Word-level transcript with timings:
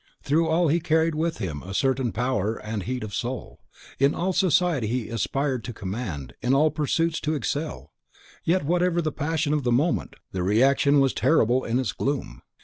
Through 0.23 0.47
all 0.47 0.67
he 0.69 0.79
carried 0.79 1.13
with 1.13 1.37
him 1.37 1.61
a 1.61 1.75
certain 1.75 2.11
power 2.11 2.55
and 2.55 2.81
heat 2.81 3.03
of 3.03 3.13
soul. 3.13 3.59
In 3.99 4.15
all 4.15 4.33
society 4.33 4.87
he 4.87 5.09
aspired 5.09 5.63
to 5.65 5.73
command, 5.73 6.33
in 6.41 6.55
all 6.55 6.71
pursuits 6.71 7.19
to 7.21 7.35
excel. 7.35 7.91
Yet 8.43 8.65
whatever 8.65 8.99
the 8.99 9.11
passion 9.11 9.53
of 9.53 9.61
the 9.63 9.71
moment, 9.71 10.15
the 10.31 10.41
reaction 10.41 10.99
was 10.99 11.13
terrible 11.13 11.63
in 11.63 11.77
its 11.79 11.93
gloom. 11.93 12.41